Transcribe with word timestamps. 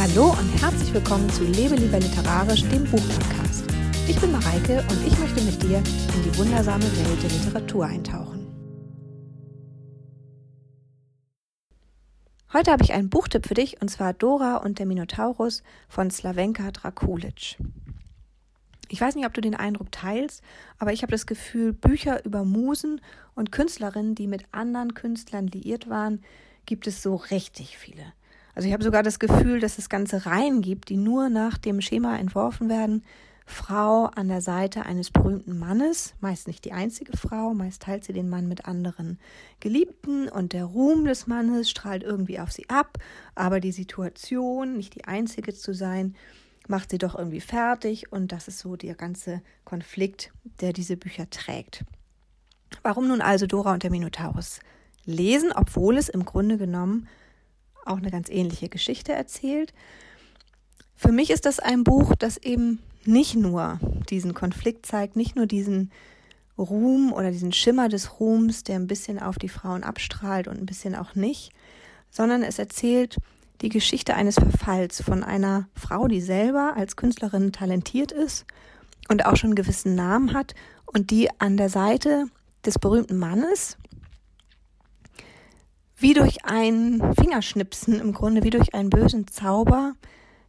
Hallo 0.00 0.30
und 0.30 0.62
herzlich 0.62 0.94
willkommen 0.94 1.28
zu 1.28 1.44
Lebe 1.44 1.74
lieber 1.74 2.00
literarisch, 2.00 2.62
dem 2.70 2.84
Buchpodcast. 2.84 3.66
Ich 4.08 4.18
bin 4.18 4.32
Mareike 4.32 4.82
und 4.88 5.06
ich 5.06 5.18
möchte 5.18 5.42
mit 5.42 5.62
dir 5.62 5.76
in 5.76 6.22
die 6.24 6.38
wundersame 6.38 6.84
Welt 6.84 7.22
der 7.22 7.28
Literatur 7.28 7.84
eintauchen. 7.84 8.46
Heute 12.50 12.72
habe 12.72 12.82
ich 12.82 12.94
einen 12.94 13.10
Buchtipp 13.10 13.46
für 13.46 13.52
dich 13.52 13.82
und 13.82 13.90
zwar 13.90 14.14
Dora 14.14 14.56
und 14.56 14.78
der 14.78 14.86
Minotaurus 14.86 15.62
von 15.90 16.10
Slavenka 16.10 16.70
Drakulic. 16.70 17.58
Ich 18.88 19.02
weiß 19.02 19.16
nicht, 19.16 19.26
ob 19.26 19.34
du 19.34 19.42
den 19.42 19.54
Eindruck 19.54 19.92
teilst, 19.92 20.42
aber 20.78 20.94
ich 20.94 21.02
habe 21.02 21.12
das 21.12 21.26
Gefühl, 21.26 21.74
Bücher 21.74 22.24
über 22.24 22.46
Musen 22.46 23.02
und 23.34 23.52
Künstlerinnen, 23.52 24.14
die 24.14 24.28
mit 24.28 24.46
anderen 24.50 24.94
Künstlern 24.94 25.46
liiert 25.46 25.90
waren, 25.90 26.22
gibt 26.64 26.86
es 26.86 27.02
so 27.02 27.16
richtig 27.16 27.76
viele. 27.76 28.14
Also 28.54 28.66
ich 28.66 28.72
habe 28.72 28.84
sogar 28.84 29.02
das 29.02 29.18
Gefühl, 29.18 29.60
dass 29.60 29.78
es 29.78 29.88
ganze 29.88 30.26
Reihen 30.26 30.60
gibt, 30.62 30.88
die 30.88 30.96
nur 30.96 31.28
nach 31.28 31.58
dem 31.58 31.80
Schema 31.80 32.16
entworfen 32.16 32.68
werden. 32.68 33.04
Frau 33.46 34.06
an 34.06 34.28
der 34.28 34.40
Seite 34.40 34.86
eines 34.86 35.10
berühmten 35.10 35.58
Mannes, 35.58 36.14
meist 36.20 36.46
nicht 36.46 36.64
die 36.64 36.72
einzige 36.72 37.16
Frau, 37.16 37.52
meist 37.52 37.82
teilt 37.82 38.04
sie 38.04 38.12
den 38.12 38.28
Mann 38.28 38.46
mit 38.46 38.66
anderen 38.66 39.18
Geliebten 39.58 40.28
und 40.28 40.52
der 40.52 40.64
Ruhm 40.64 41.04
des 41.04 41.26
Mannes 41.26 41.68
strahlt 41.68 42.02
irgendwie 42.02 42.38
auf 42.38 42.52
sie 42.52 42.68
ab, 42.70 42.98
aber 43.34 43.60
die 43.60 43.72
Situation, 43.72 44.76
nicht 44.76 44.94
die 44.94 45.04
einzige 45.04 45.52
zu 45.52 45.74
sein, 45.74 46.14
macht 46.68 46.90
sie 46.90 46.98
doch 46.98 47.16
irgendwie 47.16 47.40
fertig 47.40 48.12
und 48.12 48.30
das 48.30 48.46
ist 48.46 48.60
so 48.60 48.76
der 48.76 48.94
ganze 48.94 49.42
Konflikt, 49.64 50.32
der 50.60 50.72
diese 50.72 50.96
Bücher 50.96 51.28
trägt. 51.28 51.84
Warum 52.82 53.08
nun 53.08 53.20
also 53.20 53.46
Dora 53.46 53.74
und 53.74 53.82
der 53.82 53.90
Minotaurus 53.90 54.60
lesen, 55.04 55.50
obwohl 55.52 55.96
es 55.96 56.08
im 56.08 56.24
Grunde 56.24 56.56
genommen 56.56 57.08
auch 57.84 57.98
eine 57.98 58.10
ganz 58.10 58.28
ähnliche 58.28 58.68
Geschichte 58.68 59.12
erzählt. 59.12 59.72
Für 60.96 61.12
mich 61.12 61.30
ist 61.30 61.46
das 61.46 61.60
ein 61.60 61.84
Buch, 61.84 62.14
das 62.14 62.36
eben 62.36 62.80
nicht 63.04 63.34
nur 63.34 63.80
diesen 64.10 64.34
Konflikt 64.34 64.86
zeigt, 64.86 65.16
nicht 65.16 65.36
nur 65.36 65.46
diesen 65.46 65.90
Ruhm 66.58 67.12
oder 67.12 67.30
diesen 67.30 67.52
Schimmer 67.52 67.88
des 67.88 68.20
Ruhms, 68.20 68.64
der 68.64 68.76
ein 68.76 68.86
bisschen 68.86 69.18
auf 69.18 69.38
die 69.38 69.48
Frauen 69.48 69.82
abstrahlt 69.82 70.46
und 70.46 70.58
ein 70.58 70.66
bisschen 70.66 70.94
auch 70.94 71.14
nicht, 71.14 71.50
sondern 72.10 72.42
es 72.42 72.58
erzählt 72.58 73.16
die 73.62 73.68
Geschichte 73.68 74.14
eines 74.14 74.34
Verfalls 74.36 75.02
von 75.02 75.22
einer 75.22 75.68
Frau, 75.74 76.08
die 76.08 76.20
selber 76.20 76.74
als 76.76 76.96
Künstlerin 76.96 77.52
talentiert 77.52 78.12
ist 78.12 78.46
und 79.08 79.26
auch 79.26 79.36
schon 79.36 79.48
einen 79.48 79.56
gewissen 79.56 79.94
Namen 79.94 80.34
hat 80.34 80.54
und 80.86 81.10
die 81.10 81.28
an 81.40 81.56
der 81.56 81.68
Seite 81.68 82.26
des 82.64 82.78
berühmten 82.78 83.18
Mannes 83.18 83.76
wie 86.00 86.14
durch 86.14 86.44
ein 86.44 87.02
Fingerschnipsen 87.18 88.00
im 88.00 88.12
Grunde, 88.12 88.42
wie 88.42 88.50
durch 88.50 88.74
einen 88.74 88.90
bösen 88.90 89.26
Zauber 89.28 89.94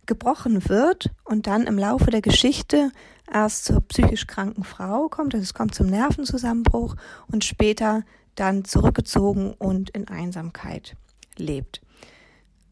gebrochen 0.06 0.68
wird 0.70 1.12
und 1.24 1.48
dann 1.48 1.68
im 1.68 1.78
Laufe 1.78 2.10
der 2.10 2.22
Geschichte 2.22 2.92
erst 3.32 3.66
zur 3.66 3.82
psychisch 3.82 4.28
kranken 4.28 4.64
Frau 4.64 5.10
kommt, 5.10 5.34
also 5.34 5.44
es 5.44 5.54
kommt 5.54 5.76
zum 5.76 5.88
Nervenzusammenbruch 5.88 6.96
und 7.28 7.44
später 7.44 8.04
dann 8.36 8.66
zurückgezogen 8.66 9.54
und 9.54 9.90
in 9.92 10.08
Einsamkeit 10.08 10.96
lebt. 11.38 11.82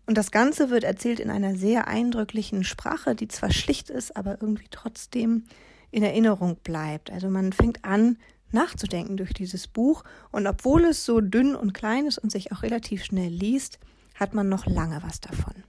Und 0.06 0.18
das 0.18 0.32
Ganze 0.32 0.70
wird 0.70 0.84
erzählt 0.84 1.20
in 1.20 1.30
einer 1.30 1.56
sehr 1.56 1.88
eindrücklichen 1.88 2.64
Sprache, 2.64 3.14
die 3.14 3.28
zwar 3.28 3.52
schlicht 3.52 3.90
ist, 3.90 4.18
aber 4.18 4.42
irgendwie 4.42 4.68
trotzdem 4.72 5.44
in 5.92 6.04
Erinnerung 6.04 6.58
bleibt. 6.64 7.12
Also 7.12 7.30
man 7.30 7.54
fängt 7.54 7.86
an, 7.86 8.18
nachzudenken 8.54 9.18
durch 9.18 9.34
dieses 9.34 9.68
Buch. 9.68 10.04
Und 10.32 10.48
obwohl 10.48 10.86
es 10.86 11.06
so 11.06 11.22
dünn 11.22 11.56
und 11.56 11.74
klein 11.74 12.06
ist 12.06 12.18
und 12.18 12.32
sich 12.32 12.52
auch 12.52 12.64
relativ 12.64 13.04
schnell 13.04 13.32
liest, 13.32 13.80
hat 14.16 14.34
man 14.34 14.50
noch 14.50 14.66
lange 14.66 15.02
was 15.04 15.22
davon. 15.22 15.64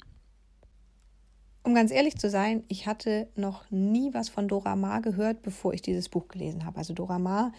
Um 1.63 1.75
ganz 1.75 1.91
ehrlich 1.91 2.17
zu 2.17 2.31
sein, 2.31 2.65
ich 2.69 2.87
hatte 2.87 3.29
noch 3.37 3.71
nie 3.71 4.15
was 4.15 4.29
von 4.31 4.49
Dora 4.49 4.77
Maar 4.77 5.03
gehört, 5.03 5.43
bevor 5.43 5.75
ich 5.75 5.83
dieses 5.83 6.09
Buch 6.09 6.29
gelesen 6.29 6.65
habe. 6.65 6.79
Also 6.79 6.95
Dora 6.95 7.19
Maar 7.19 7.53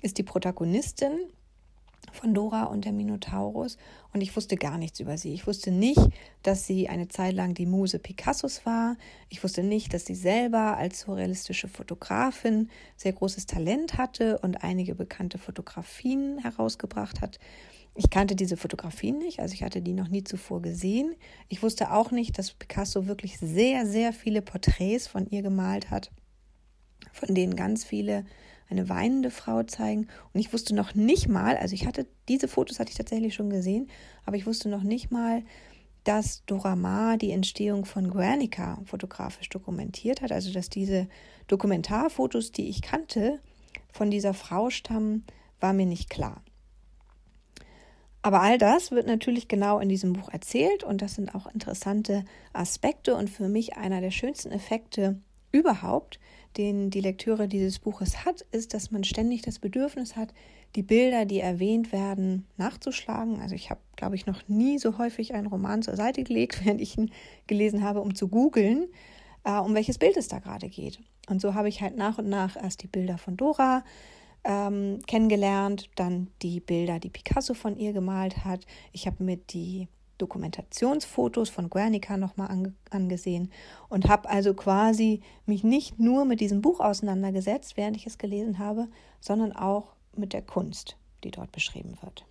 ist 0.00 0.18
die 0.18 0.22
Protagonistin 0.22 1.18
von 2.12 2.34
Dora 2.34 2.64
und 2.64 2.84
der 2.84 2.92
Minotaurus 2.92 3.76
und 4.12 4.20
ich 4.20 4.34
wusste 4.34 4.56
gar 4.56 4.78
nichts 4.78 5.00
über 5.00 5.18
sie. 5.18 5.32
Ich 5.32 5.46
wusste 5.46 5.70
nicht, 5.70 6.00
dass 6.42 6.66
sie 6.66 6.88
eine 6.88 7.08
Zeit 7.08 7.34
lang 7.34 7.54
die 7.54 7.66
Muse 7.66 7.98
Picassos 7.98 8.64
war. 8.64 8.96
Ich 9.28 9.42
wusste 9.44 9.62
nicht, 9.62 9.92
dass 9.92 10.06
sie 10.06 10.14
selber 10.14 10.76
als 10.76 11.00
surrealistische 11.00 11.68
Fotografin 11.68 12.70
sehr 12.96 13.12
großes 13.12 13.46
Talent 13.46 13.98
hatte 13.98 14.38
und 14.38 14.64
einige 14.64 14.94
bekannte 14.94 15.38
Fotografien 15.38 16.38
herausgebracht 16.38 17.20
hat. 17.20 17.38
Ich 17.94 18.10
kannte 18.10 18.36
diese 18.36 18.56
Fotografien 18.56 19.18
nicht, 19.18 19.40
also 19.40 19.54
ich 19.54 19.64
hatte 19.64 19.82
die 19.82 19.92
noch 19.92 20.08
nie 20.08 20.22
zuvor 20.22 20.62
gesehen. 20.62 21.16
Ich 21.48 21.62
wusste 21.62 21.92
auch 21.92 22.12
nicht, 22.12 22.38
dass 22.38 22.52
Picasso 22.52 23.06
wirklich 23.08 23.38
sehr, 23.38 23.86
sehr 23.86 24.12
viele 24.12 24.40
Porträts 24.40 25.08
von 25.08 25.26
ihr 25.26 25.42
gemalt 25.42 25.90
hat, 25.90 26.12
von 27.12 27.34
denen 27.34 27.56
ganz 27.56 27.84
viele 27.84 28.24
eine 28.68 28.88
weinende 28.88 29.30
Frau 29.30 29.62
zeigen. 29.62 30.08
Und 30.32 30.40
ich 30.40 30.52
wusste 30.52 30.74
noch 30.74 30.94
nicht 30.94 31.28
mal, 31.28 31.56
also 31.56 31.74
ich 31.74 31.86
hatte, 31.86 32.06
diese 32.28 32.48
Fotos 32.48 32.78
hatte 32.78 32.90
ich 32.90 32.96
tatsächlich 32.96 33.34
schon 33.34 33.50
gesehen, 33.50 33.88
aber 34.24 34.36
ich 34.36 34.46
wusste 34.46 34.68
noch 34.68 34.82
nicht 34.82 35.10
mal, 35.10 35.42
dass 36.04 36.44
Dora 36.46 36.76
Maar 36.76 37.18
die 37.18 37.32
Entstehung 37.32 37.84
von 37.84 38.08
Guernica 38.10 38.80
fotografisch 38.84 39.48
dokumentiert 39.48 40.22
hat. 40.22 40.32
Also 40.32 40.52
dass 40.52 40.70
diese 40.70 41.08
Dokumentarfotos, 41.48 42.52
die 42.52 42.68
ich 42.68 42.82
kannte, 42.82 43.40
von 43.92 44.10
dieser 44.10 44.34
Frau 44.34 44.70
stammen, 44.70 45.24
war 45.60 45.72
mir 45.72 45.86
nicht 45.86 46.08
klar. 46.08 46.42
Aber 48.22 48.40
all 48.42 48.58
das 48.58 48.90
wird 48.90 49.06
natürlich 49.06 49.48
genau 49.48 49.78
in 49.78 49.88
diesem 49.88 50.12
Buch 50.12 50.28
erzählt 50.28 50.82
und 50.82 51.02
das 51.02 51.14
sind 51.14 51.34
auch 51.34 51.46
interessante 51.46 52.24
Aspekte 52.52 53.14
und 53.14 53.30
für 53.30 53.48
mich 53.48 53.76
einer 53.76 54.00
der 54.00 54.10
schönsten 54.10 54.50
Effekte 54.50 55.20
überhaupt, 55.52 56.18
den 56.56 56.90
die 56.90 57.00
Lektüre 57.00 57.48
dieses 57.48 57.78
Buches 57.78 58.24
hat, 58.24 58.42
ist, 58.52 58.74
dass 58.74 58.90
man 58.90 59.04
ständig 59.04 59.42
das 59.42 59.58
Bedürfnis 59.58 60.16
hat, 60.16 60.32
die 60.76 60.82
Bilder, 60.82 61.24
die 61.24 61.40
erwähnt 61.40 61.92
werden, 61.92 62.46
nachzuschlagen. 62.56 63.40
Also 63.40 63.54
ich 63.54 63.70
habe, 63.70 63.80
glaube 63.96 64.16
ich, 64.16 64.26
noch 64.26 64.46
nie 64.48 64.78
so 64.78 64.98
häufig 64.98 65.34
einen 65.34 65.46
Roman 65.46 65.82
zur 65.82 65.96
Seite 65.96 66.22
gelegt, 66.24 66.60
während 66.64 66.80
ich 66.80 66.98
ihn 66.98 67.10
gelesen 67.46 67.82
habe, 67.82 68.00
um 68.00 68.14
zu 68.14 68.28
googeln, 68.28 68.88
äh, 69.44 69.58
um 69.58 69.74
welches 69.74 69.98
Bild 69.98 70.16
es 70.16 70.28
da 70.28 70.38
gerade 70.38 70.68
geht. 70.68 71.00
Und 71.28 71.40
so 71.40 71.54
habe 71.54 71.68
ich 71.68 71.80
halt 71.80 71.96
nach 71.96 72.18
und 72.18 72.28
nach 72.28 72.56
erst 72.56 72.82
die 72.82 72.86
Bilder 72.86 73.18
von 73.18 73.36
Dora 73.36 73.84
ähm, 74.44 75.00
kennengelernt, 75.06 75.90
dann 75.96 76.28
die 76.42 76.60
Bilder, 76.60 76.98
die 76.98 77.10
Picasso 77.10 77.54
von 77.54 77.76
ihr 77.76 77.92
gemalt 77.92 78.44
hat. 78.44 78.66
Ich 78.92 79.06
habe 79.06 79.22
mir 79.22 79.36
die 79.36 79.88
Dokumentationsfotos 80.18 81.48
von 81.48 81.70
Guernica 81.70 82.16
nochmal 82.16 82.48
ange 82.48 82.74
angesehen 82.90 83.50
und 83.88 84.08
habe 84.08 84.28
also 84.28 84.54
quasi 84.54 85.22
mich 85.46 85.64
nicht 85.64 85.98
nur 85.98 86.24
mit 86.24 86.40
diesem 86.40 86.60
Buch 86.60 86.80
auseinandergesetzt, 86.80 87.76
während 87.76 87.96
ich 87.96 88.06
es 88.06 88.18
gelesen 88.18 88.58
habe, 88.58 88.88
sondern 89.20 89.52
auch 89.52 89.94
mit 90.14 90.32
der 90.32 90.42
Kunst, 90.42 90.96
die 91.24 91.30
dort 91.30 91.52
beschrieben 91.52 91.96
wird. 92.02 92.24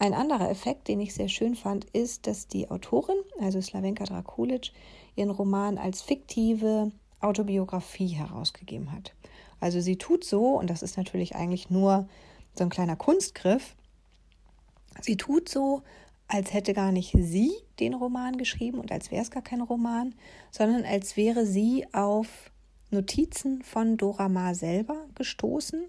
Ein 0.00 0.14
anderer 0.14 0.48
Effekt, 0.48 0.86
den 0.86 1.00
ich 1.00 1.12
sehr 1.12 1.28
schön 1.28 1.56
fand, 1.56 1.84
ist, 1.86 2.28
dass 2.28 2.46
die 2.46 2.70
Autorin, 2.70 3.16
also 3.40 3.60
Slavenka 3.60 4.04
Drakulic, 4.04 4.70
ihren 5.16 5.30
Roman 5.30 5.76
als 5.76 6.02
fiktive 6.02 6.92
Autobiografie 7.20 8.08
herausgegeben 8.08 8.92
hat. 8.92 9.12
Also 9.58 9.80
sie 9.80 9.96
tut 9.96 10.22
so, 10.22 10.56
und 10.56 10.70
das 10.70 10.82
ist 10.82 10.96
natürlich 10.96 11.34
eigentlich 11.34 11.68
nur 11.68 12.08
so 12.54 12.62
ein 12.62 12.70
kleiner 12.70 12.94
Kunstgriff, 12.94 13.74
sie 15.00 15.16
tut 15.16 15.48
so, 15.48 15.82
als 16.28 16.52
hätte 16.52 16.74
gar 16.74 16.92
nicht 16.92 17.14
sie 17.18 17.50
den 17.80 17.94
Roman 17.94 18.36
geschrieben 18.36 18.78
und 18.78 18.92
als 18.92 19.10
wäre 19.10 19.22
es 19.22 19.30
gar 19.30 19.42
kein 19.42 19.62
Roman, 19.62 20.14
sondern 20.50 20.84
als 20.84 21.16
wäre 21.16 21.46
sie 21.46 21.86
auf 21.92 22.50
Notizen 22.90 23.62
von 23.62 23.96
Dora 23.96 24.28
Maar 24.28 24.54
selber 24.54 25.06
gestoßen, 25.14 25.84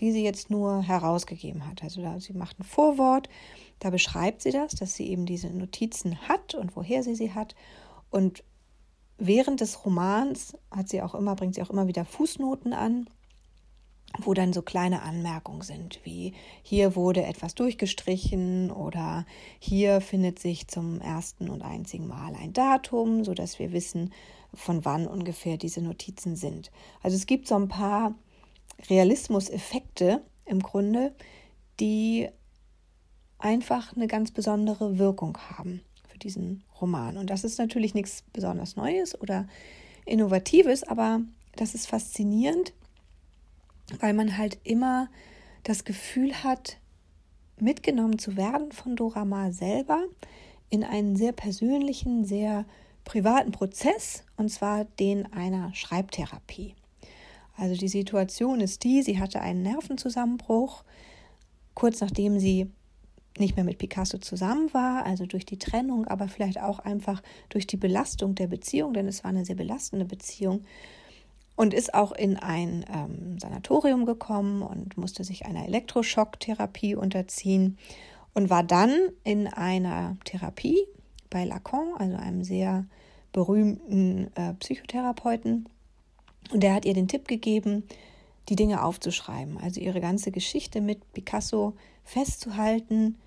die 0.00 0.12
sie 0.12 0.24
jetzt 0.24 0.50
nur 0.50 0.82
herausgegeben 0.82 1.66
hat. 1.66 1.82
Also 1.82 2.02
da, 2.02 2.18
sie 2.18 2.32
macht 2.32 2.58
ein 2.58 2.64
Vorwort, 2.64 3.28
da 3.78 3.90
beschreibt 3.90 4.42
sie 4.42 4.50
das, 4.50 4.74
dass 4.74 4.94
sie 4.94 5.08
eben 5.08 5.26
diese 5.26 5.48
Notizen 5.48 6.28
hat 6.28 6.54
und 6.54 6.74
woher 6.76 7.02
sie 7.02 7.14
sie 7.14 7.32
hat. 7.32 7.54
Und 8.10 8.44
während 9.18 9.60
des 9.60 9.84
Romans 9.84 10.56
hat 10.70 10.88
sie 10.88 11.02
auch 11.02 11.14
immer, 11.14 11.36
bringt 11.36 11.54
sie 11.54 11.62
auch 11.62 11.70
immer 11.70 11.86
wieder 11.86 12.04
Fußnoten 12.04 12.72
an 12.72 13.08
wo 14.18 14.34
dann 14.34 14.52
so 14.52 14.62
kleine 14.62 15.02
Anmerkungen 15.02 15.62
sind, 15.62 16.00
wie 16.04 16.34
hier 16.62 16.96
wurde 16.96 17.24
etwas 17.24 17.54
durchgestrichen 17.54 18.70
oder 18.70 19.24
hier 19.58 20.00
findet 20.00 20.38
sich 20.38 20.68
zum 20.68 21.00
ersten 21.00 21.48
und 21.48 21.62
einzigen 21.62 22.06
Mal 22.06 22.34
ein 22.34 22.52
Datum, 22.52 23.24
so 23.24 23.34
dass 23.34 23.58
wir 23.58 23.72
wissen, 23.72 24.12
von 24.54 24.84
wann 24.84 25.06
ungefähr 25.06 25.56
diese 25.56 25.80
Notizen 25.80 26.36
sind. 26.36 26.70
Also 27.02 27.16
es 27.16 27.26
gibt 27.26 27.48
so 27.48 27.54
ein 27.54 27.68
paar 27.68 28.14
Realismuseffekte 28.90 30.22
im 30.44 30.60
Grunde, 30.60 31.14
die 31.80 32.28
einfach 33.38 33.96
eine 33.96 34.06
ganz 34.06 34.30
besondere 34.30 34.98
Wirkung 34.98 35.38
haben 35.38 35.80
für 36.08 36.18
diesen 36.18 36.64
Roman. 36.80 37.16
Und 37.16 37.30
das 37.30 37.44
ist 37.44 37.58
natürlich 37.58 37.94
nichts 37.94 38.24
besonders 38.32 38.76
Neues 38.76 39.18
oder 39.20 39.48
Innovatives, 40.04 40.82
aber 40.82 41.20
das 41.56 41.74
ist 41.74 41.86
faszinierend, 41.86 42.72
weil 44.00 44.14
man 44.14 44.36
halt 44.38 44.58
immer 44.64 45.08
das 45.62 45.84
Gefühl 45.84 46.34
hat, 46.42 46.78
mitgenommen 47.58 48.18
zu 48.18 48.36
werden 48.36 48.72
von 48.72 48.96
Dora 48.96 49.24
Maar 49.24 49.52
selber 49.52 50.04
in 50.70 50.84
einen 50.84 51.16
sehr 51.16 51.32
persönlichen, 51.32 52.24
sehr 52.24 52.64
privaten 53.04 53.52
Prozess, 53.52 54.24
und 54.36 54.48
zwar 54.48 54.84
den 54.84 55.32
einer 55.32 55.74
Schreibtherapie. 55.74 56.74
Also 57.56 57.76
die 57.76 57.88
Situation 57.88 58.60
ist 58.60 58.84
die, 58.84 59.02
sie 59.02 59.18
hatte 59.18 59.40
einen 59.40 59.62
Nervenzusammenbruch, 59.62 60.84
kurz 61.74 62.00
nachdem 62.00 62.38
sie 62.38 62.70
nicht 63.38 63.56
mehr 63.56 63.64
mit 63.64 63.78
Picasso 63.78 64.18
zusammen 64.18 64.72
war, 64.74 65.04
also 65.06 65.26
durch 65.26 65.46
die 65.46 65.58
Trennung, 65.58 66.06
aber 66.06 66.28
vielleicht 66.28 66.60
auch 66.60 66.78
einfach 66.78 67.22
durch 67.48 67.66
die 67.66 67.76
Belastung 67.76 68.34
der 68.34 68.46
Beziehung, 68.46 68.92
denn 68.92 69.08
es 69.08 69.24
war 69.24 69.30
eine 69.30 69.44
sehr 69.44 69.54
belastende 69.54 70.04
Beziehung. 70.04 70.64
Und 71.54 71.74
ist 71.74 71.94
auch 71.94 72.12
in 72.12 72.36
ein 72.38 72.84
ähm, 72.92 73.38
Sanatorium 73.38 74.06
gekommen 74.06 74.62
und 74.62 74.96
musste 74.96 75.22
sich 75.22 75.44
einer 75.44 75.66
Elektroschocktherapie 75.66 76.96
unterziehen 76.96 77.78
und 78.34 78.50
war 78.50 78.62
dann 78.62 78.96
in 79.22 79.46
einer 79.46 80.16
Therapie 80.24 80.78
bei 81.30 81.44
Lacan, 81.44 81.94
also 81.98 82.16
einem 82.16 82.42
sehr 82.42 82.86
berühmten 83.32 84.30
äh, 84.34 84.54
Psychotherapeuten. 84.54 85.68
Und 86.50 86.62
der 86.62 86.74
hat 86.74 86.84
ihr 86.84 86.94
den 86.94 87.08
Tipp 87.08 87.28
gegeben, 87.28 87.84
die 88.48 88.56
Dinge 88.56 88.82
aufzuschreiben, 88.82 89.58
also 89.58 89.80
ihre 89.80 90.00
ganze 90.00 90.30
Geschichte 90.30 90.80
mit 90.80 91.12
Picasso 91.12 91.74
festzuhalten, 92.04 93.18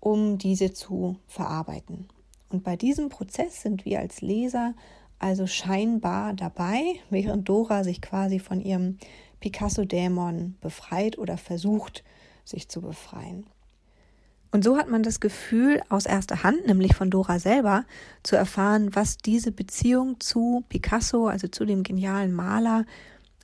um 0.00 0.38
diese 0.38 0.72
zu 0.72 1.16
verarbeiten. 1.26 2.08
Und 2.48 2.64
bei 2.64 2.76
diesem 2.76 3.08
Prozess 3.08 3.62
sind 3.62 3.84
wir 3.84 3.98
als 3.98 4.20
Leser 4.20 4.74
also 5.18 5.46
scheinbar 5.46 6.34
dabei, 6.34 6.80
während 7.10 7.48
Dora 7.48 7.84
sich 7.84 8.00
quasi 8.00 8.38
von 8.38 8.60
ihrem 8.60 8.98
Picasso-Dämon 9.40 10.56
befreit 10.60 11.18
oder 11.18 11.36
versucht, 11.36 12.04
sich 12.44 12.68
zu 12.68 12.80
befreien. 12.80 13.46
Und 14.50 14.64
so 14.64 14.78
hat 14.78 14.88
man 14.88 15.02
das 15.02 15.20
Gefühl, 15.20 15.82
aus 15.88 16.06
erster 16.06 16.42
Hand, 16.42 16.66
nämlich 16.66 16.94
von 16.94 17.10
Dora 17.10 17.38
selber, 17.38 17.84
zu 18.22 18.36
erfahren, 18.36 18.94
was 18.94 19.18
diese 19.18 19.52
Beziehung 19.52 20.20
zu 20.20 20.64
Picasso, 20.68 21.26
also 21.26 21.48
zu 21.48 21.66
dem 21.66 21.82
genialen 21.82 22.32
Maler, 22.32 22.86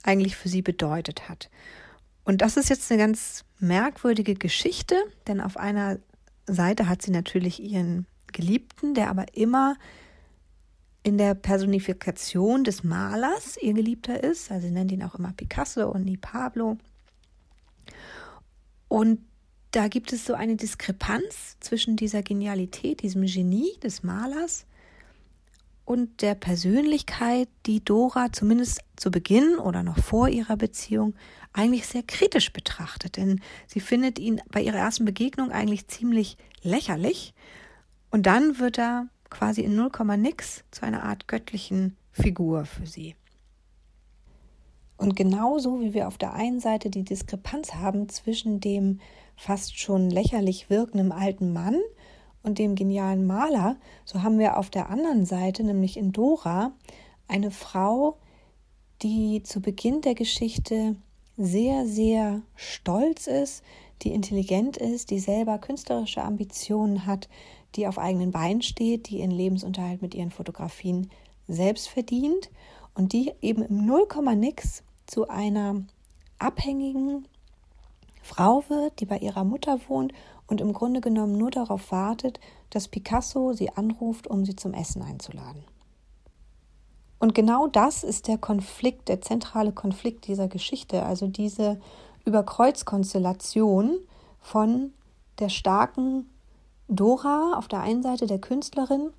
eigentlich 0.02 0.36
für 0.36 0.48
sie 0.48 0.62
bedeutet 0.62 1.28
hat. 1.28 1.50
Und 2.24 2.40
das 2.40 2.56
ist 2.56 2.70
jetzt 2.70 2.90
eine 2.90 3.00
ganz 3.02 3.44
merkwürdige 3.58 4.34
Geschichte, 4.34 4.96
denn 5.26 5.40
auf 5.40 5.58
einer 5.58 5.98
Seite 6.46 6.88
hat 6.88 7.02
sie 7.02 7.10
natürlich 7.10 7.62
ihren 7.62 8.06
Geliebten, 8.32 8.94
der 8.94 9.10
aber 9.10 9.26
immer 9.34 9.76
in 11.04 11.18
der 11.18 11.34
Personifikation 11.34 12.64
des 12.64 12.82
Malers 12.82 13.58
ihr 13.58 13.74
Geliebter 13.74 14.24
ist. 14.24 14.50
Also 14.50 14.66
sie 14.66 14.72
nennt 14.72 14.90
ihn 14.90 15.04
auch 15.04 15.14
immer 15.14 15.32
Picasso 15.36 15.88
und 15.88 16.04
nie 16.06 16.16
Pablo. 16.16 16.78
Und 18.88 19.20
da 19.70 19.88
gibt 19.88 20.12
es 20.12 20.24
so 20.24 20.34
eine 20.34 20.56
Diskrepanz 20.56 21.58
zwischen 21.60 21.96
dieser 21.96 22.22
Genialität, 22.22 23.02
diesem 23.02 23.26
Genie 23.26 23.78
des 23.82 24.02
Malers 24.02 24.66
und 25.84 26.22
der 26.22 26.34
Persönlichkeit, 26.34 27.48
die 27.66 27.84
Dora 27.84 28.32
zumindest 28.32 28.80
zu 28.96 29.10
Beginn 29.10 29.58
oder 29.58 29.82
noch 29.82 29.98
vor 29.98 30.28
ihrer 30.28 30.56
Beziehung 30.56 31.14
eigentlich 31.52 31.86
sehr 31.86 32.02
kritisch 32.02 32.50
betrachtet. 32.52 33.18
Denn 33.18 33.42
sie 33.66 33.80
findet 33.80 34.18
ihn 34.18 34.40
bei 34.50 34.62
ihrer 34.62 34.78
ersten 34.78 35.04
Begegnung 35.04 35.50
eigentlich 35.50 35.86
ziemlich 35.88 36.38
lächerlich. 36.62 37.34
Und 38.10 38.24
dann 38.24 38.58
wird 38.58 38.78
er 38.78 39.08
quasi 39.34 39.62
in 39.62 39.74
0, 39.74 39.90
nix 40.16 40.64
zu 40.70 40.84
einer 40.84 41.02
Art 41.02 41.26
göttlichen 41.26 41.96
Figur 42.12 42.64
für 42.64 42.86
sie. 42.86 43.16
Und 44.96 45.16
genauso 45.16 45.80
wie 45.80 45.92
wir 45.92 46.06
auf 46.06 46.18
der 46.18 46.34
einen 46.34 46.60
Seite 46.60 46.88
die 46.88 47.02
Diskrepanz 47.02 47.74
haben 47.74 48.08
zwischen 48.08 48.60
dem 48.60 49.00
fast 49.36 49.78
schon 49.78 50.08
lächerlich 50.08 50.70
wirkenden 50.70 51.10
alten 51.10 51.52
Mann 51.52 51.80
und 52.44 52.58
dem 52.58 52.76
genialen 52.76 53.26
Maler, 53.26 53.76
so 54.04 54.22
haben 54.22 54.38
wir 54.38 54.56
auf 54.56 54.70
der 54.70 54.88
anderen 54.88 55.26
Seite, 55.26 55.64
nämlich 55.64 55.96
in 55.96 56.12
Dora, 56.12 56.72
eine 57.26 57.50
Frau, 57.50 58.18
die 59.02 59.42
zu 59.42 59.60
Beginn 59.60 60.00
der 60.00 60.14
Geschichte 60.14 60.94
sehr, 61.36 61.86
sehr 61.86 62.42
stolz 62.54 63.26
ist, 63.26 63.64
die 64.02 64.12
intelligent 64.12 64.76
ist, 64.76 65.10
die 65.10 65.18
selber 65.18 65.58
künstlerische 65.58 66.22
Ambitionen 66.22 67.06
hat, 67.06 67.28
die 67.76 67.86
auf 67.86 67.98
eigenen 67.98 68.30
Beinen 68.30 68.62
steht, 68.62 69.08
die 69.08 69.20
ihren 69.20 69.30
Lebensunterhalt 69.30 70.02
mit 70.02 70.14
ihren 70.14 70.30
Fotografien 70.30 71.10
selbst 71.48 71.88
verdient 71.88 72.50
und 72.94 73.12
die 73.12 73.32
eben 73.42 73.62
im 73.62 73.84
Nullkomma-Nix 73.86 74.82
zu 75.06 75.28
einer 75.28 75.82
abhängigen 76.38 77.26
Frau 78.22 78.64
wird, 78.68 79.00
die 79.00 79.06
bei 79.06 79.18
ihrer 79.18 79.44
Mutter 79.44 79.78
wohnt 79.88 80.12
und 80.46 80.60
im 80.60 80.72
Grunde 80.72 81.00
genommen 81.00 81.36
nur 81.36 81.50
darauf 81.50 81.90
wartet, 81.92 82.40
dass 82.70 82.88
Picasso 82.88 83.52
sie 83.52 83.70
anruft, 83.70 84.26
um 84.26 84.44
sie 84.44 84.56
zum 84.56 84.74
Essen 84.74 85.02
einzuladen. 85.02 85.64
Und 87.18 87.34
genau 87.34 87.66
das 87.68 88.04
ist 88.04 88.28
der 88.28 88.38
Konflikt, 88.38 89.08
der 89.08 89.20
zentrale 89.20 89.72
Konflikt 89.72 90.26
dieser 90.26 90.48
Geschichte, 90.48 91.04
also 91.04 91.26
diese 91.26 91.80
Überkreuzkonstellation 92.24 93.98
von 94.40 94.92
der 95.38 95.48
starken 95.48 96.28
Dora 96.88 97.54
auf 97.56 97.68
der 97.68 97.80
einen 97.80 98.02
Seite 98.02 98.26
der 98.26 98.38
Künstlerin, 98.38 99.10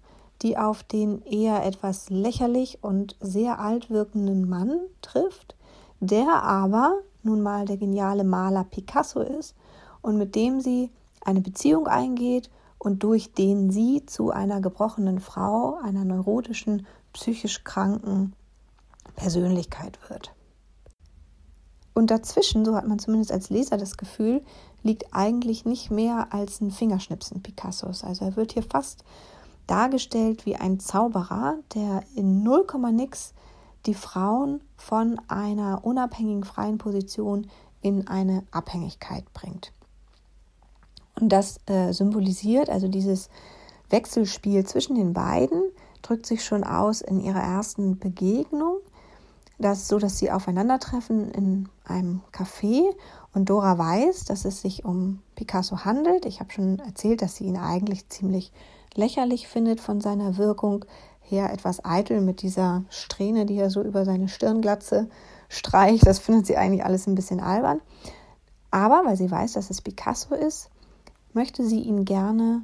die 0.42 0.58
auf 0.58 0.84
den 0.84 1.22
eher 1.24 1.66
etwas 1.66 2.10
lächerlich 2.10 2.80
und 2.82 3.16
sehr 3.20 3.60
alt 3.60 3.90
wirkenden 3.90 4.48
Mann 4.48 4.80
trifft, 5.02 5.56
der 6.00 6.44
aber 6.44 7.00
nun 7.24 7.42
mal 7.42 7.66
der 7.66 7.78
geniale 7.78 8.24
Maler 8.24 8.64
Picasso 8.66 9.22
ist 9.22 9.56
und 10.02 10.18
mit 10.18 10.36
dem 10.36 10.62
sie 10.62 10.92
eine 11.22 11.42
Beziehung 11.42 11.88
eingeht 11.88 12.52
und 12.78 13.02
durch 13.02 13.34
den 13.34 13.72
sie 13.72 14.06
zu 14.06 14.30
einer 14.30 14.62
gebrochenen 14.62 15.20
Frau, 15.20 15.80
einer 15.82 16.06
neurotischen, 16.06 16.86
psychisch 17.14 17.64
kranken 17.64 18.34
Persönlichkeit 19.16 19.98
wird. 20.10 20.35
Und 21.96 22.12
dazwischen, 22.12 22.66
so 22.66 22.76
hat 22.76 22.88
man 22.88 23.00
zumindest 23.00 23.32
als 23.32 23.50
Leser 23.50 23.78
das 23.78 23.98
Gefühl, 23.98 24.44
liegt 24.84 25.14
eigentlich 25.14 25.66
nicht 25.66 25.90
mehr 25.90 26.28
als 26.32 26.62
ein 26.62 26.70
Fingerschnipsen 26.70 27.42
Picassos. 27.42 28.04
Also 28.04 28.26
er 28.26 28.36
wird 28.36 28.52
hier 28.52 28.64
fast 28.64 29.04
dargestellt 29.66 30.46
wie 30.46 30.58
ein 30.58 30.80
Zauberer, 30.80 31.56
der 31.74 32.04
in 32.16 32.44
0, 32.44 32.68
nix 32.92 33.34
die 33.86 33.94
Frauen 33.94 34.62
von 34.76 35.20
einer 35.28 35.86
unabhängigen 35.86 36.44
freien 36.44 36.78
Position 36.78 37.48
in 37.82 38.08
eine 38.08 38.44
Abhängigkeit 38.52 39.32
bringt. 39.34 39.72
Und 41.20 41.30
das 41.30 41.60
äh, 41.68 41.94
symbolisiert, 41.94 42.70
also 42.70 42.88
dieses 42.88 43.30
Wechselspiel 43.90 44.66
zwischen 44.66 44.96
den 44.96 45.14
beiden, 45.14 45.64
drückt 46.02 46.26
sich 46.26 46.44
schon 46.44 46.64
aus 46.64 47.02
in 47.02 47.22
ihrer 47.22 47.42
ersten 47.42 47.98
Begegnung. 47.98 48.75
Das 49.58 49.80
ist 49.80 49.88
so, 49.88 50.00
dass 50.00 50.18
sie 50.18 50.32
aufeinandertreffen 50.32 51.32
in 51.32 51.70
einem 51.86 52.22
Café 52.34 52.84
und 53.34 53.50
Dora 53.50 53.78
weiß, 53.78 54.26
dass 54.26 54.44
es 54.44 54.62
sich 54.62 54.84
um 54.84 55.22
Picasso 55.36 55.86
handelt. 55.86 56.26
Ich 56.26 56.40
habe 56.40 56.52
schon 56.52 56.80
erzählt, 56.80 57.22
dass 57.22 57.36
sie 57.36 57.46
ihn 57.46 57.58
eigentlich 57.58 58.10
ziemlich 58.10 58.52
lächerlich 58.96 59.48
findet 59.48 59.80
von 59.80 60.02
seiner 60.02 60.38
Wirkung 60.38 60.86
her, 61.22 61.52
etwas 61.52 61.84
eitel 61.84 62.22
mit 62.22 62.42
dieser 62.42 62.84
Strähne, 62.90 63.46
die 63.46 63.58
er 63.58 63.70
so 63.70 63.82
über 63.82 64.06
seine 64.06 64.28
Stirnglatze 64.28 65.10
streicht. 65.50 66.06
Das 66.06 66.20
findet 66.20 66.46
sie 66.48 66.58
eigentlich 66.58 66.86
alles 66.86 67.08
ein 67.08 67.16
bisschen 67.16 67.40
albern. 67.40 67.82
Aber 68.72 69.04
weil 69.06 69.16
sie 69.16 69.32
weiß, 69.32 69.54
dass 69.54 69.70
es 69.70 69.82
Picasso 69.82 70.36
ist, 70.36 70.70
möchte 71.34 71.66
sie 71.66 71.82
ihn 71.82 72.06
gerne 72.06 72.64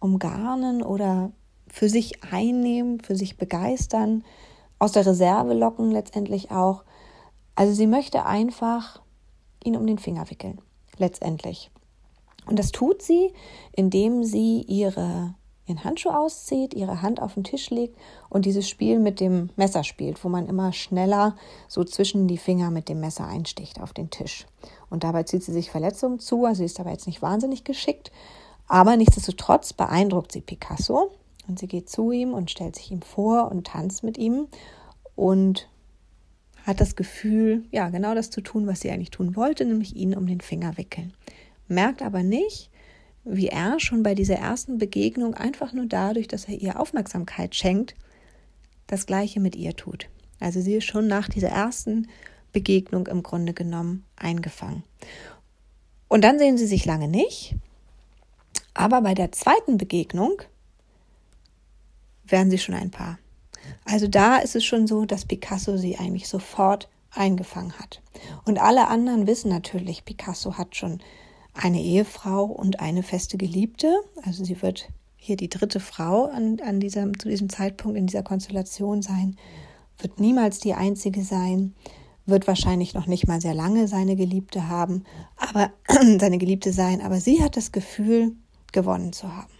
umgarnen 0.00 0.82
oder 0.82 1.30
für 1.68 1.88
sich 1.88 2.24
einnehmen, 2.24 3.00
für 3.00 3.16
sich 3.16 3.36
begeistern 3.36 4.24
aus 4.78 4.92
der 4.92 5.06
Reserve 5.06 5.54
locken 5.54 5.90
letztendlich 5.90 6.50
auch. 6.50 6.84
Also 7.54 7.72
sie 7.72 7.86
möchte 7.86 8.24
einfach 8.24 9.00
ihn 9.64 9.76
um 9.76 9.86
den 9.86 9.98
Finger 9.98 10.30
wickeln, 10.30 10.60
letztendlich. 10.98 11.70
Und 12.46 12.58
das 12.58 12.72
tut 12.72 13.02
sie, 13.02 13.32
indem 13.72 14.24
sie 14.24 14.62
ihre, 14.62 15.34
ihren 15.66 15.84
Handschuh 15.84 16.10
auszieht, 16.10 16.72
ihre 16.72 17.02
Hand 17.02 17.20
auf 17.20 17.34
den 17.34 17.44
Tisch 17.44 17.68
legt 17.70 17.98
und 18.30 18.46
dieses 18.46 18.68
Spiel 18.68 18.98
mit 18.98 19.20
dem 19.20 19.50
Messer 19.56 19.84
spielt, 19.84 20.22
wo 20.24 20.28
man 20.28 20.46
immer 20.46 20.72
schneller 20.72 21.36
so 21.66 21.84
zwischen 21.84 22.26
die 22.26 22.38
Finger 22.38 22.70
mit 22.70 22.88
dem 22.88 23.00
Messer 23.00 23.26
einsticht 23.26 23.80
auf 23.80 23.92
den 23.92 24.10
Tisch. 24.10 24.46
Und 24.88 25.04
dabei 25.04 25.24
zieht 25.24 25.42
sie 25.42 25.52
sich 25.52 25.70
Verletzungen 25.70 26.20
zu, 26.20 26.46
also 26.46 26.58
sie 26.58 26.64
ist 26.64 26.80
aber 26.80 26.90
jetzt 26.90 27.06
nicht 27.06 27.20
wahnsinnig 27.20 27.64
geschickt, 27.64 28.10
aber 28.66 28.96
nichtsdestotrotz 28.96 29.72
beeindruckt 29.72 30.32
sie 30.32 30.40
Picasso 30.40 31.10
und 31.48 31.58
sie 31.58 31.66
geht 31.66 31.88
zu 31.88 32.12
ihm 32.12 32.32
und 32.32 32.50
stellt 32.50 32.76
sich 32.76 32.90
ihm 32.90 33.02
vor 33.02 33.50
und 33.50 33.66
tanzt 33.66 34.04
mit 34.04 34.18
ihm 34.18 34.48
und 35.16 35.68
hat 36.64 36.80
das 36.80 36.96
Gefühl, 36.96 37.64
ja, 37.70 37.88
genau 37.88 38.14
das 38.14 38.30
zu 38.30 38.42
tun, 38.42 38.66
was 38.66 38.80
sie 38.80 38.90
eigentlich 38.90 39.10
tun 39.10 39.34
wollte, 39.34 39.64
nämlich 39.64 39.96
ihn 39.96 40.14
um 40.14 40.26
den 40.26 40.42
Finger 40.42 40.76
wickeln. 40.76 41.14
Merkt 41.66 42.02
aber 42.02 42.22
nicht, 42.22 42.70
wie 43.24 43.48
er 43.48 43.80
schon 43.80 44.02
bei 44.02 44.14
dieser 44.14 44.36
ersten 44.36 44.78
Begegnung 44.78 45.34
einfach 45.34 45.72
nur 45.72 45.86
dadurch, 45.86 46.28
dass 46.28 46.44
er 46.44 46.54
ihr 46.54 46.78
Aufmerksamkeit 46.78 47.54
schenkt, 47.54 47.94
das 48.86 49.06
Gleiche 49.06 49.40
mit 49.40 49.56
ihr 49.56 49.74
tut. 49.74 50.08
Also 50.40 50.60
sie 50.60 50.74
ist 50.74 50.84
schon 50.84 51.06
nach 51.06 51.28
dieser 51.28 51.48
ersten 51.48 52.08
Begegnung 52.52 53.06
im 53.06 53.22
Grunde 53.22 53.52
genommen 53.54 54.04
eingefangen. 54.16 54.82
Und 56.08 56.22
dann 56.22 56.38
sehen 56.38 56.58
sie 56.58 56.66
sich 56.66 56.84
lange 56.84 57.08
nicht 57.08 57.54
Aber 58.72 59.02
bei 59.02 59.14
der 59.14 59.32
zweiten 59.32 59.76
Begegnung 59.78 60.40
werden 62.28 62.50
sie 62.50 62.58
schon 62.58 62.74
ein 62.74 62.90
Paar. 62.90 63.18
Also 63.84 64.06
da 64.06 64.36
ist 64.36 64.56
es 64.56 64.64
schon 64.64 64.86
so, 64.86 65.04
dass 65.04 65.24
Picasso 65.24 65.76
sie 65.76 65.98
eigentlich 65.98 66.28
sofort 66.28 66.88
eingefangen 67.10 67.72
hat. 67.78 68.00
Und 68.44 68.58
alle 68.58 68.88
anderen 68.88 69.26
wissen 69.26 69.50
natürlich, 69.50 70.04
Picasso 70.04 70.58
hat 70.58 70.76
schon 70.76 71.00
eine 71.54 71.80
Ehefrau 71.80 72.44
und 72.44 72.80
eine 72.80 73.02
feste 73.02 73.36
Geliebte. 73.36 73.92
Also 74.24 74.44
sie 74.44 74.60
wird 74.62 74.88
hier 75.16 75.36
die 75.36 75.48
dritte 75.48 75.80
Frau 75.80 76.26
an, 76.26 76.60
an 76.64 76.80
diesem, 76.80 77.18
zu 77.18 77.28
diesem 77.28 77.48
Zeitpunkt 77.48 77.98
in 77.98 78.06
dieser 78.06 78.22
Konstellation 78.22 79.02
sein, 79.02 79.36
wird 79.98 80.20
niemals 80.20 80.60
die 80.60 80.74
einzige 80.74 81.22
sein, 81.22 81.74
wird 82.24 82.46
wahrscheinlich 82.46 82.94
noch 82.94 83.06
nicht 83.06 83.26
mal 83.26 83.40
sehr 83.40 83.54
lange 83.54 83.88
seine 83.88 84.14
Geliebte 84.14 84.68
haben, 84.68 85.04
aber 85.36 85.70
seine 86.20 86.38
Geliebte 86.38 86.72
sein, 86.72 87.00
aber 87.00 87.20
sie 87.20 87.42
hat 87.42 87.56
das 87.56 87.72
Gefühl, 87.72 88.32
gewonnen 88.72 89.12
zu 89.12 89.34
haben. 89.34 89.57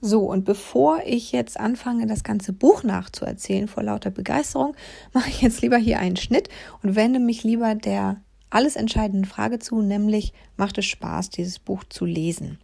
So, 0.00 0.30
und 0.30 0.44
bevor 0.44 1.00
ich 1.06 1.32
jetzt 1.32 1.58
anfange, 1.58 2.06
das 2.06 2.22
ganze 2.22 2.52
Buch 2.52 2.82
nachzuerzählen 2.82 3.66
vor 3.66 3.82
lauter 3.82 4.10
Begeisterung, 4.10 4.76
mache 5.12 5.30
ich 5.30 5.42
jetzt 5.42 5.62
lieber 5.62 5.78
hier 5.78 5.98
einen 5.98 6.16
Schnitt 6.16 6.48
und 6.82 6.96
wende 6.96 7.18
mich 7.18 7.44
lieber 7.44 7.74
der 7.74 8.20
alles 8.50 8.76
entscheidenden 8.76 9.24
Frage 9.24 9.58
zu, 9.58 9.82
nämlich 9.82 10.32
macht 10.56 10.78
es 10.78 10.84
Spaß, 10.86 11.30
dieses 11.30 11.58
Buch 11.58 11.84
zu 11.88 12.04
lesen? 12.04 12.58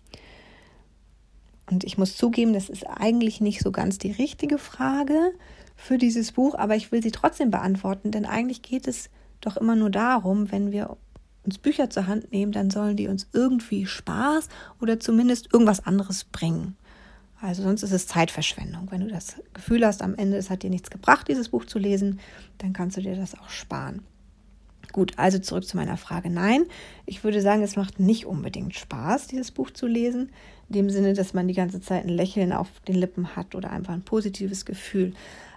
Und 1.70 1.84
ich 1.84 1.96
muss 1.96 2.16
zugeben, 2.16 2.52
das 2.52 2.68
ist 2.68 2.86
eigentlich 2.86 3.40
nicht 3.40 3.62
so 3.62 3.72
ganz 3.72 3.98
die 3.98 4.12
richtige 4.12 4.58
Frage 4.58 5.32
für 5.74 5.98
dieses 5.98 6.32
Buch, 6.32 6.54
aber 6.54 6.76
ich 6.76 6.92
will 6.92 7.02
sie 7.02 7.10
trotzdem 7.10 7.50
beantworten, 7.50 8.10
denn 8.10 8.26
eigentlich 8.26 8.62
geht 8.62 8.86
es 8.86 9.10
doch 9.40 9.56
immer 9.56 9.74
nur 9.74 9.90
darum, 9.90 10.52
wenn 10.52 10.70
wir 10.70 10.96
uns 11.44 11.58
Bücher 11.58 11.90
zur 11.90 12.06
Hand 12.06 12.30
nehmen, 12.30 12.52
dann 12.52 12.70
sollen 12.70 12.96
die 12.96 13.08
uns 13.08 13.26
irgendwie 13.32 13.86
Spaß 13.86 14.48
oder 14.80 15.00
zumindest 15.00 15.52
irgendwas 15.52 15.84
anderes 15.84 16.24
bringen. 16.24 16.76
Also 17.42 17.64
sonst 17.64 17.82
ist 17.82 17.90
es 17.90 18.06
Zeitverschwendung. 18.06 18.86
Wenn 18.90 19.00
du 19.00 19.08
das 19.08 19.34
Gefühl 19.52 19.84
hast, 19.84 20.00
am 20.00 20.14
Ende 20.14 20.36
es 20.36 20.48
hat 20.48 20.62
dir 20.62 20.70
nichts 20.70 20.90
gebracht, 20.90 21.26
dieses 21.26 21.48
Buch 21.48 21.64
zu 21.64 21.80
lesen, 21.80 22.20
dann 22.58 22.72
kannst 22.72 22.96
du 22.96 23.00
dir 23.00 23.16
das 23.16 23.38
auch 23.38 23.50
sparen. 23.50 24.02
Gut, 24.92 25.14
also 25.16 25.38
zurück 25.40 25.66
zu 25.66 25.76
meiner 25.76 25.96
Frage. 25.96 26.30
Nein, 26.30 26.66
ich 27.04 27.24
würde 27.24 27.40
sagen, 27.40 27.62
es 27.62 27.74
macht 27.74 27.98
nicht 27.98 28.26
unbedingt 28.26 28.76
Spaß, 28.76 29.26
dieses 29.26 29.50
Buch 29.50 29.70
zu 29.70 29.88
lesen. 29.88 30.30
In 30.68 30.74
dem 30.74 30.90
Sinne, 30.90 31.14
dass 31.14 31.34
man 31.34 31.48
die 31.48 31.54
ganze 31.54 31.80
Zeit 31.80 32.04
ein 32.04 32.10
Lächeln 32.10 32.52
auf 32.52 32.68
den 32.86 32.94
Lippen 32.94 33.34
hat 33.34 33.56
oder 33.56 33.70
einfach 33.70 33.92
ein 33.92 34.04
positives 34.04 34.64
Gefühl. 34.64 35.12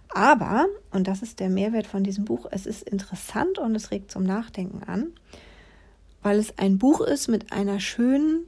Aber, 0.09 0.65
und 0.91 1.07
das 1.07 1.21
ist 1.21 1.39
der 1.39 1.49
Mehrwert 1.49 1.85
von 1.85 2.03
diesem 2.03 2.25
Buch, 2.25 2.47
es 2.49 2.65
ist 2.65 2.89
interessant 2.89 3.59
und 3.59 3.75
es 3.75 3.91
regt 3.91 4.09
zum 4.09 4.23
Nachdenken 4.23 4.81
an, 4.83 5.07
weil 6.23 6.39
es 6.39 6.57
ein 6.57 6.79
Buch 6.79 7.01
ist 7.01 7.27
mit 7.27 7.51
einer 7.51 7.79
schönen, 7.79 8.45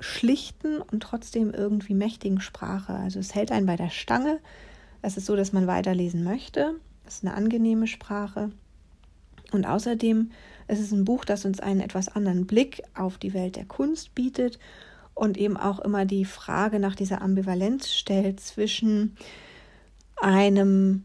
schlichten 0.00 0.80
und 0.80 1.02
trotzdem 1.02 1.52
irgendwie 1.52 1.94
mächtigen 1.94 2.40
Sprache. 2.40 2.94
Also 2.94 3.18
es 3.18 3.34
hält 3.34 3.52
einen 3.52 3.66
bei 3.66 3.76
der 3.76 3.90
Stange. 3.90 4.40
Es 5.02 5.16
ist 5.16 5.26
so, 5.26 5.36
dass 5.36 5.52
man 5.52 5.66
weiterlesen 5.66 6.24
möchte. 6.24 6.74
Es 7.06 7.16
ist 7.16 7.24
eine 7.24 7.34
angenehme 7.34 7.86
Sprache. 7.86 8.50
Und 9.52 9.66
außerdem 9.66 10.30
ist 10.68 10.80
es 10.80 10.92
ein 10.92 11.04
Buch, 11.04 11.24
das 11.24 11.44
uns 11.44 11.60
einen 11.60 11.80
etwas 11.80 12.08
anderen 12.08 12.46
Blick 12.46 12.82
auf 12.94 13.16
die 13.18 13.32
Welt 13.32 13.56
der 13.56 13.64
Kunst 13.64 14.14
bietet 14.14 14.58
und 15.14 15.38
eben 15.38 15.56
auch 15.56 15.78
immer 15.78 16.04
die 16.04 16.24
Frage 16.24 16.78
nach 16.78 16.96
dieser 16.96 17.22
Ambivalenz 17.22 17.90
stellt 17.90 18.40
zwischen 18.40 19.16
einem 20.16 21.04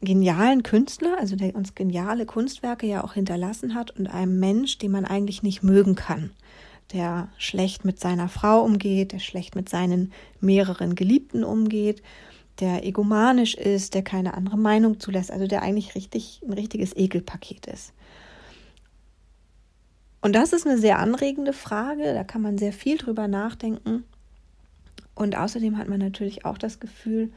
genialen 0.00 0.62
Künstler, 0.62 1.16
also 1.18 1.36
der 1.36 1.54
uns 1.54 1.74
geniale 1.74 2.24
Kunstwerke 2.24 2.86
ja 2.86 3.04
auch 3.04 3.14
hinterlassen 3.14 3.74
hat, 3.74 3.90
und 3.90 4.06
einem 4.06 4.40
Mensch, 4.40 4.78
den 4.78 4.92
man 4.92 5.04
eigentlich 5.04 5.42
nicht 5.42 5.62
mögen 5.62 5.94
kann 5.94 6.30
der 6.92 7.28
schlecht 7.36 7.84
mit 7.84 8.00
seiner 8.00 8.28
Frau 8.28 8.62
umgeht, 8.62 9.12
der 9.12 9.18
schlecht 9.18 9.54
mit 9.54 9.68
seinen 9.68 10.12
mehreren 10.40 10.94
Geliebten 10.94 11.44
umgeht, 11.44 12.02
der 12.60 12.84
egomanisch 12.84 13.54
ist, 13.54 13.94
der 13.94 14.02
keine 14.02 14.34
andere 14.34 14.58
Meinung 14.58 14.98
zulässt, 14.98 15.30
also 15.30 15.46
der 15.46 15.62
eigentlich 15.62 15.94
richtig 15.94 16.40
ein 16.44 16.52
richtiges 16.52 16.96
Ekelpaket 16.96 17.66
ist. 17.66 17.92
Und 20.20 20.34
das 20.34 20.52
ist 20.52 20.66
eine 20.66 20.78
sehr 20.78 20.98
anregende 20.98 21.52
Frage, 21.52 22.14
da 22.14 22.24
kann 22.24 22.42
man 22.42 22.58
sehr 22.58 22.72
viel 22.72 22.98
drüber 22.98 23.28
nachdenken. 23.28 24.04
Und 25.14 25.36
außerdem 25.36 25.78
hat 25.78 25.88
man 25.88 26.00
natürlich 26.00 26.44
auch 26.44 26.58
das 26.58 26.80
Gefühl, 26.80 27.32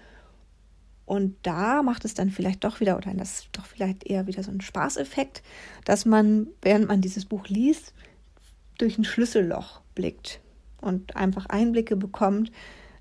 und 1.06 1.36
da 1.44 1.84
macht 1.84 2.06
es 2.06 2.14
dann 2.14 2.30
vielleicht 2.30 2.64
doch 2.64 2.80
wieder, 2.80 2.96
oder 2.96 3.14
das 3.14 3.40
ist 3.40 3.50
doch 3.52 3.66
vielleicht 3.66 4.06
eher 4.06 4.28
wieder 4.28 4.44
so 4.44 4.52
ein 4.52 4.62
Spaßeffekt, 4.62 5.44
dass 5.84 6.06
man, 6.06 6.48
während 6.62 6.88
man 6.88 7.02
dieses 7.02 7.26
Buch 7.26 7.48
liest, 7.48 7.94
durch 8.82 8.98
ein 8.98 9.04
Schlüsselloch 9.04 9.82
blickt 9.96 10.42
und 10.82 11.16
einfach 11.16 11.46
Einblicke 11.46 11.96
bekommt 11.96 12.52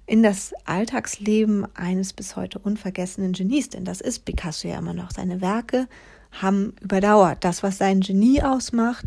in 0.07 0.23
das 0.23 0.53
Alltagsleben 0.65 1.67
eines 1.75 2.13
bis 2.13 2.37
heute 2.37 2.59
unvergessenen 2.59 3.33
Genies. 3.33 3.69
Denn 3.71 3.85
das 3.85 4.01
ist 4.01 4.25
Picasso 4.25 4.69
ja 4.69 4.79
immer 4.79 4.93
noch. 4.93 5.11
Seine 5.13 5.41
Werke 5.41 5.89
haben 6.33 6.75
überdauert. 6.81 7.45
Das, 7.45 7.63
was 7.63 7.79
sein 7.79 8.01
Genie 8.01 8.43
ausmacht, 8.43 9.05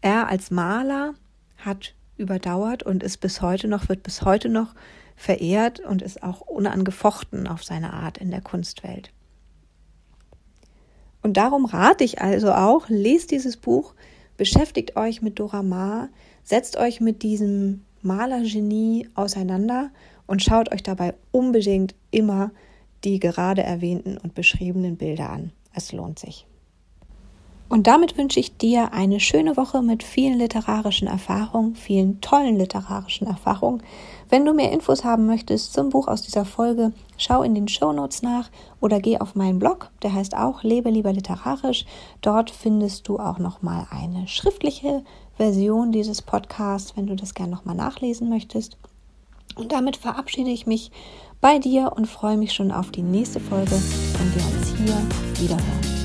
er 0.00 0.28
als 0.28 0.50
Maler 0.50 1.14
hat 1.58 1.94
überdauert 2.16 2.82
und 2.82 3.02
ist 3.02 3.18
bis 3.18 3.40
heute 3.40 3.68
noch, 3.68 3.88
wird 3.88 4.02
bis 4.02 4.22
heute 4.22 4.48
noch 4.48 4.74
verehrt 5.16 5.80
und 5.80 6.02
ist 6.02 6.22
auch 6.22 6.42
unangefochten 6.42 7.46
auf 7.46 7.64
seine 7.64 7.92
Art 7.92 8.18
in 8.18 8.30
der 8.30 8.40
Kunstwelt. 8.40 9.12
Und 11.22 11.36
darum 11.36 11.64
rate 11.66 12.04
ich 12.04 12.20
also 12.20 12.52
auch, 12.52 12.88
lest 12.88 13.30
dieses 13.30 13.56
Buch, 13.56 13.94
Beschäftigt 14.40 14.96
euch 14.96 15.20
mit 15.20 15.38
Dora 15.38 15.62
Maar, 15.62 16.08
setzt 16.44 16.78
euch 16.78 17.02
mit 17.02 17.22
diesem 17.22 17.84
Malergenie 18.00 19.06
auseinander 19.14 19.90
und 20.26 20.42
schaut 20.42 20.72
euch 20.72 20.82
dabei 20.82 21.12
unbedingt 21.30 21.94
immer 22.10 22.50
die 23.04 23.20
gerade 23.20 23.62
erwähnten 23.62 24.16
und 24.16 24.34
beschriebenen 24.34 24.96
Bilder 24.96 25.28
an. 25.28 25.52
Es 25.74 25.92
lohnt 25.92 26.18
sich. 26.18 26.46
Und 27.68 27.86
damit 27.86 28.16
wünsche 28.16 28.40
ich 28.40 28.56
dir 28.56 28.94
eine 28.94 29.20
schöne 29.20 29.58
Woche 29.58 29.82
mit 29.82 30.02
vielen 30.02 30.38
literarischen 30.38 31.06
Erfahrungen, 31.06 31.74
vielen 31.76 32.22
tollen 32.22 32.56
literarischen 32.56 33.26
Erfahrungen. 33.26 33.82
Wenn 34.30 34.44
du 34.44 34.54
mehr 34.54 34.70
Infos 34.70 35.02
haben 35.02 35.26
möchtest 35.26 35.72
zum 35.72 35.90
Buch 35.90 36.06
aus 36.06 36.22
dieser 36.22 36.44
Folge, 36.44 36.92
schau 37.16 37.42
in 37.42 37.56
den 37.56 37.66
Show 37.66 37.92
Notes 37.92 38.22
nach 38.22 38.48
oder 38.80 39.00
geh 39.00 39.18
auf 39.18 39.34
meinen 39.34 39.58
Blog, 39.58 39.90
der 40.02 40.14
heißt 40.14 40.36
auch 40.36 40.62
Lebe 40.62 40.88
lieber 40.88 41.12
literarisch. 41.12 41.84
Dort 42.20 42.50
findest 42.50 43.08
du 43.08 43.18
auch 43.18 43.38
noch 43.38 43.60
mal 43.60 43.88
eine 43.90 44.28
schriftliche 44.28 45.02
Version 45.36 45.90
dieses 45.90 46.22
Podcasts, 46.22 46.96
wenn 46.96 47.08
du 47.08 47.16
das 47.16 47.34
gerne 47.34 47.50
noch 47.50 47.64
mal 47.64 47.74
nachlesen 47.74 48.28
möchtest. 48.28 48.78
Und 49.56 49.72
damit 49.72 49.96
verabschiede 49.96 50.50
ich 50.50 50.64
mich 50.64 50.92
bei 51.40 51.58
dir 51.58 51.92
und 51.96 52.06
freue 52.06 52.36
mich 52.36 52.52
schon 52.52 52.70
auf 52.70 52.92
die 52.92 53.02
nächste 53.02 53.40
Folge, 53.40 53.72
wenn 53.72 54.34
wir 54.34 54.44
uns 54.46 54.68
hier 54.76 55.42
wiederhören. 55.42 55.99